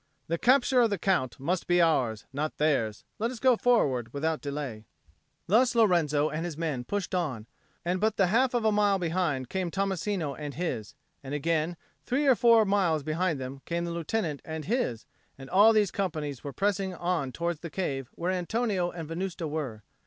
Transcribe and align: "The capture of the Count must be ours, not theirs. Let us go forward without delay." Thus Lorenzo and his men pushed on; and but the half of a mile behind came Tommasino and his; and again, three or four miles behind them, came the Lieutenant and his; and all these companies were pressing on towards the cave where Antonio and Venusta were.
"The 0.29 0.39
capture 0.39 0.81
of 0.81 0.89
the 0.89 0.97
Count 0.97 1.39
must 1.39 1.67
be 1.67 1.79
ours, 1.79 2.25
not 2.33 2.57
theirs. 2.57 3.03
Let 3.19 3.29
us 3.29 3.39
go 3.39 3.55
forward 3.55 4.11
without 4.13 4.41
delay." 4.41 4.85
Thus 5.45 5.75
Lorenzo 5.75 6.27
and 6.27 6.43
his 6.43 6.57
men 6.57 6.85
pushed 6.85 7.13
on; 7.13 7.45
and 7.85 8.01
but 8.01 8.17
the 8.17 8.25
half 8.25 8.55
of 8.55 8.65
a 8.65 8.71
mile 8.71 8.97
behind 8.97 9.47
came 9.47 9.69
Tommasino 9.69 10.33
and 10.33 10.55
his; 10.55 10.95
and 11.23 11.35
again, 11.35 11.77
three 12.03 12.25
or 12.25 12.33
four 12.33 12.65
miles 12.65 13.03
behind 13.03 13.39
them, 13.39 13.61
came 13.65 13.85
the 13.85 13.91
Lieutenant 13.91 14.41
and 14.43 14.65
his; 14.65 15.05
and 15.37 15.51
all 15.51 15.71
these 15.71 15.91
companies 15.91 16.43
were 16.43 16.51
pressing 16.51 16.95
on 16.95 17.31
towards 17.31 17.59
the 17.59 17.69
cave 17.69 18.09
where 18.15 18.31
Antonio 18.31 18.89
and 18.89 19.07
Venusta 19.07 19.47
were. 19.47 19.83